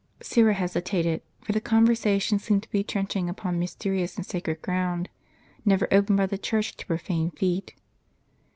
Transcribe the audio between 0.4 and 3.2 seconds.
hesitated, for the conversation seemed to be trench